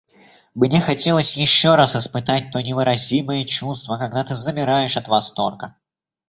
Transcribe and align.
Мне 0.55 0.81
хотелось 0.81 1.37
еще 1.37 1.75
раз 1.75 1.95
испытать 1.95 2.51
то 2.51 2.59
невыразимое 2.59 3.45
чувство, 3.45 3.99
когда 3.99 4.23
ты 4.23 4.33
замираешь 4.33 4.97
от 4.97 5.07
восторга. 5.07 5.75